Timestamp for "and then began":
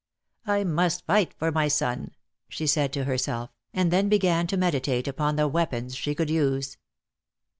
3.71-4.47